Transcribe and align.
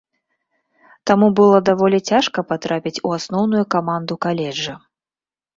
Таму 1.11 1.27
было 1.39 1.57
даволі 1.69 1.99
цяжка 2.13 2.45
патрапіць 2.53 3.01
у 3.11 3.13
асноўную 3.19 3.63
каманду 3.77 4.21
каледжа. 4.29 4.73